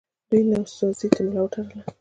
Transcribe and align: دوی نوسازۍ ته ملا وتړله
دوی 0.29 0.41
نوسازۍ 0.51 1.07
ته 1.13 1.19
ملا 1.25 1.41
وتړله 1.43 1.81